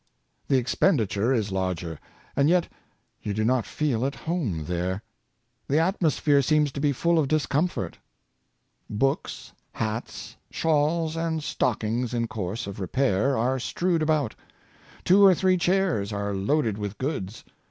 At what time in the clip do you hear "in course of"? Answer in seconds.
12.15-12.79